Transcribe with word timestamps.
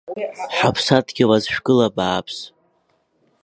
Ҳаԥсадгьылаз 0.55 1.43
шәгыл 1.53 1.79
абааԥс! 1.87 2.37